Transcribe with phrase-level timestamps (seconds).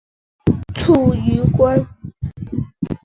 [0.73, 1.79] 卒于官。